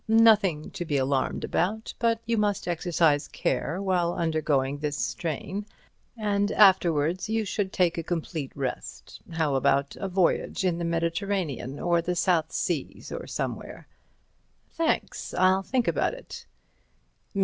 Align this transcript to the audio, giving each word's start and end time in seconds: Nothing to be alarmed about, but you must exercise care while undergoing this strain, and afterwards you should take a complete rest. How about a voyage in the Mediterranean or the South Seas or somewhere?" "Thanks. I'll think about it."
Nothing 0.07 0.71
to 0.71 0.83
be 0.83 0.97
alarmed 0.97 1.43
about, 1.43 1.93
but 1.99 2.19
you 2.25 2.35
must 2.35 2.67
exercise 2.67 3.27
care 3.27 3.79
while 3.79 4.15
undergoing 4.15 4.79
this 4.79 4.97
strain, 4.97 5.63
and 6.17 6.51
afterwards 6.53 7.29
you 7.29 7.45
should 7.45 7.71
take 7.71 7.99
a 7.99 8.03
complete 8.03 8.51
rest. 8.55 9.21
How 9.33 9.53
about 9.53 9.95
a 9.97 10.07
voyage 10.07 10.65
in 10.65 10.79
the 10.79 10.85
Mediterranean 10.85 11.79
or 11.79 12.01
the 12.01 12.15
South 12.15 12.51
Seas 12.51 13.11
or 13.11 13.27
somewhere?" 13.27 13.87
"Thanks. 14.71 15.35
I'll 15.35 15.61
think 15.61 15.87
about 15.87 16.15
it." 16.15 16.47